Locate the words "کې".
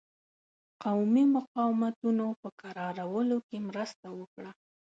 3.47-3.57